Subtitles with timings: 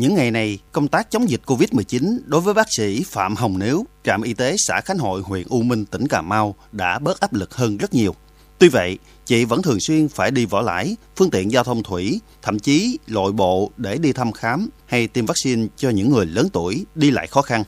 [0.00, 3.84] Những ngày này, công tác chống dịch COVID-19 đối với bác sĩ Phạm Hồng Nếu,
[4.04, 7.32] trạm y tế xã Khánh Hội, huyện U Minh, tỉnh Cà Mau đã bớt áp
[7.32, 8.14] lực hơn rất nhiều.
[8.58, 12.20] Tuy vậy, chị vẫn thường xuyên phải đi võ lãi, phương tiện giao thông thủy,
[12.42, 16.48] thậm chí lội bộ để đi thăm khám hay tiêm vaccine cho những người lớn
[16.52, 17.64] tuổi đi lại khó khăn.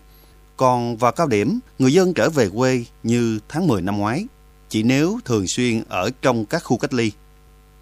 [0.56, 4.26] Còn vào cao điểm, người dân trở về quê như tháng 10 năm ngoái,
[4.68, 7.12] chị Nếu thường xuyên ở trong các khu cách ly.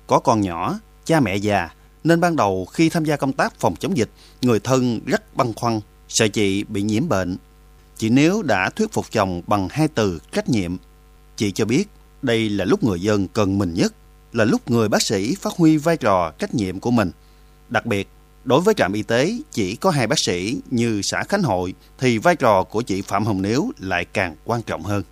[0.06, 1.70] Có con nhỏ, cha mẹ già,
[2.04, 4.08] nên ban đầu khi tham gia công tác phòng chống dịch,
[4.42, 7.36] người thân rất băn khoăn, sợ chị bị nhiễm bệnh.
[7.96, 10.77] Chị Nếu đã thuyết phục chồng bằng hai từ trách nhiệm.
[11.36, 11.84] Chị cho biết
[12.22, 13.92] đây là lúc người dân cần mình nhất,
[14.32, 17.10] là lúc người bác sĩ phát huy vai trò trách nhiệm của mình.
[17.68, 18.08] Đặc biệt,
[18.44, 22.19] đối với trạm y tế chỉ có hai bác sĩ như xã Khánh Hội thì
[22.19, 25.02] vai trò của chị Phạm Hồng Nếu lại càng quan trọng hơn.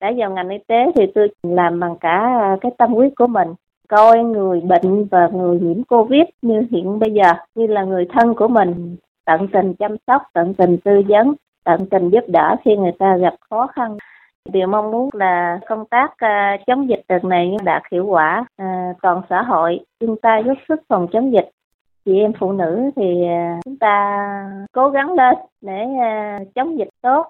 [0.00, 3.26] Đã vào ngành y tế thì tôi làm bằng cả à, cái tâm huyết của
[3.26, 3.48] mình
[3.88, 8.34] coi người bệnh và người nhiễm covid như hiện bây giờ như là người thân
[8.34, 11.34] của mình tận tình chăm sóc tận tình tư vấn
[11.64, 13.96] tận tình giúp đỡ khi người ta gặp khó khăn.
[14.52, 18.96] Điều mong muốn là công tác uh, chống dịch đợt này đạt hiệu quả uh,
[19.02, 19.80] toàn xã hội.
[20.00, 21.50] Chúng ta góp sức phòng chống dịch.
[22.04, 24.26] Chị em phụ nữ thì uh, chúng ta
[24.72, 27.26] cố gắng lên để uh, chống dịch tốt.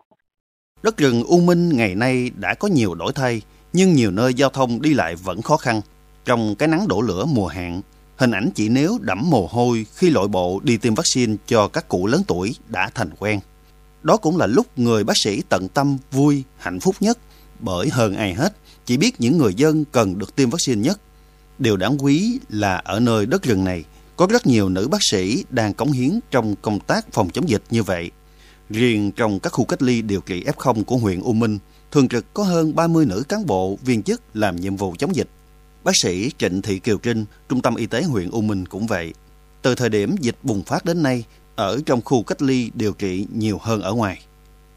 [0.83, 4.51] Đất rừng U Minh ngày nay đã có nhiều đổi thay nhưng nhiều nơi giao
[4.51, 5.81] thông đi lại vẫn khó khăn
[6.25, 7.83] trong cái nắng đổ lửa mùa hạn,
[8.17, 11.89] hình ảnh chị Nếu đẫm mồ hôi khi lội bộ đi tiêm vaccine cho các
[11.89, 13.41] cụ lớn tuổi đã thành quen.
[14.03, 17.19] Đó cũng là lúc người bác sĩ tận tâm, vui, hạnh phúc nhất,
[17.61, 21.01] bởi hơn ai hết, chỉ biết những người dân cần được tiêm vaccine nhất.
[21.59, 23.85] Điều đáng quý là ở nơi đất rừng này,
[24.17, 27.63] có rất nhiều nữ bác sĩ đang cống hiến trong công tác phòng chống dịch
[27.71, 28.11] như vậy.
[28.71, 31.59] Riêng trong các khu cách ly điều trị F0 của huyện U Minh,
[31.91, 35.29] thường trực có hơn 30 nữ cán bộ, viên chức làm nhiệm vụ chống dịch.
[35.85, 39.15] Bác sĩ Trịnh Thị Kiều Trinh, Trung tâm Y tế huyện U Minh cũng vậy.
[39.63, 41.25] Từ thời điểm dịch bùng phát đến nay,
[41.57, 44.23] ở trong khu cách ly điều trị nhiều hơn ở ngoài.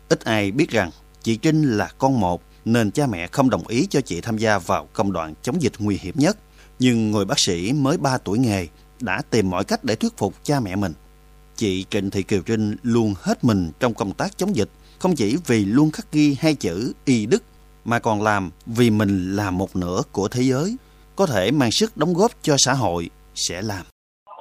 [0.10, 0.92] Ít ai biết rằng
[1.24, 4.60] chị Trinh là con một nên cha mẹ không đồng ý cho chị tham gia
[4.60, 6.38] vào công đoạn chống dịch nguy hiểm nhất.
[6.80, 8.68] Nhưng người bác sĩ mới 3 tuổi nghề
[9.00, 10.94] đã tìm mọi cách để thuyết phục cha mẹ mình.
[11.56, 14.70] Chị Trịnh Thị Kiều Trinh luôn hết mình trong công tác chống dịch,
[15.00, 17.44] không chỉ vì luôn khắc ghi hai chữ y đức,
[17.86, 20.78] mà còn làm vì mình là một nửa của thế giới
[21.18, 23.84] có thể mang sức đóng góp cho xã hội sẽ làm.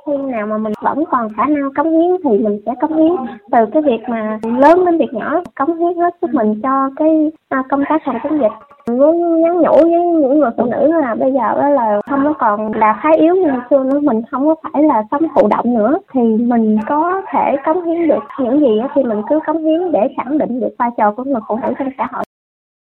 [0.06, 3.12] Khi nào mà mình vẫn còn khả năng cống hiến thì mình sẽ cống hiến.
[3.52, 7.30] Từ cái việc mà lớn đến việc nhỏ cống hiến hết sức mình cho cái
[7.48, 8.56] à, công tác phòng chống dịch.
[8.96, 12.72] Muốn nhắn nhủ với những người phụ nữ là bây giờ là không có còn
[12.72, 15.98] là khá yếu như xưa nữa mình không có phải là sống thụ động nữa.
[16.12, 20.00] Thì mình có thể cống hiến được những gì thì mình cứ cống hiến để
[20.16, 22.24] khẳng định được vai trò của người phụ nữ trong xã hội.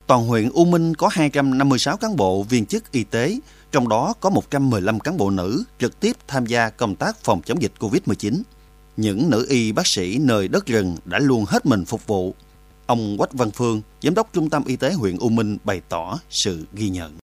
[0.08, 3.30] Toàn huyện U Minh có 256 cán bộ viên chức y tế
[3.72, 7.62] trong đó có 115 cán bộ nữ trực tiếp tham gia công tác phòng chống
[7.62, 8.42] dịch COVID-19.
[8.98, 12.34] Những nữ y bác sĩ nơi đất rừng đã luôn hết mình phục vụ.
[12.86, 16.20] Ông Quách Văn Phương, Giám đốc Trung tâm Y tế huyện U Minh bày tỏ
[16.30, 17.18] sự ghi nhận.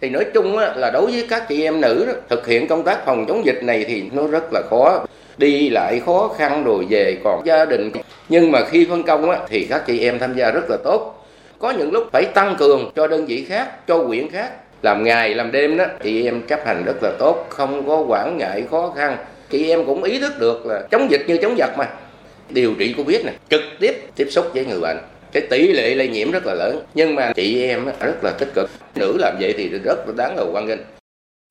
[0.00, 3.24] Thì nói chung là đối với các chị em nữ thực hiện công tác phòng
[3.28, 5.04] chống dịch này thì nó rất là khó
[5.38, 7.90] đi lại khó khăn rồi về còn gia đình
[8.28, 11.26] nhưng mà khi phân công thì các chị em tham gia rất là tốt
[11.58, 14.52] có những lúc phải tăng cường cho đơn vị khác cho huyện khác
[14.86, 18.38] làm ngày làm đêm đó chị em chấp hành rất là tốt không có quản
[18.38, 19.16] ngại khó khăn.
[19.50, 21.88] Chị em cũng ý thức được là chống dịch như chống giặc mà.
[22.50, 24.96] Điều trị covid này trực tiếp tiếp xúc với người bệnh.
[25.32, 28.48] Cái tỷ lệ lây nhiễm rất là lớn nhưng mà chị em rất là tích
[28.54, 28.70] cực.
[28.94, 30.78] Nữ làm vậy thì rất là đáng là quan nghênh.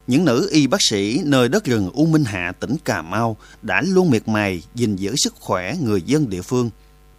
[0.07, 3.81] Những nữ y bác sĩ nơi đất rừng U Minh Hạ, tỉnh Cà Mau đã
[3.85, 6.69] luôn miệt mài gìn giữ sức khỏe người dân địa phương.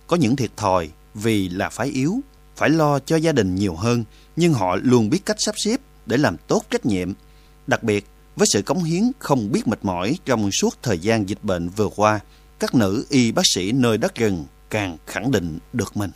[0.06, 2.12] Có những thiệt thòi vì là phải yếu,
[2.56, 4.04] phải lo cho gia đình nhiều hơn,
[4.36, 7.12] nhưng họ luôn biết cách sắp xếp để làm tốt trách nhiệm.
[7.66, 8.06] Đặc biệt,
[8.36, 11.88] với sự cống hiến không biết mệt mỏi trong suốt thời gian dịch bệnh vừa
[11.96, 12.20] qua,
[12.58, 16.10] các nữ y bác sĩ nơi đất rừng càng khẳng định được mình.